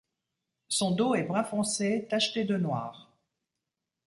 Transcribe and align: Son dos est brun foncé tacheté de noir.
Son 0.67 0.95
dos 0.95 1.13
est 1.13 1.25
brun 1.25 1.43
foncé 1.43 2.07
tacheté 2.09 2.43
de 2.43 2.57
noir. 2.57 3.13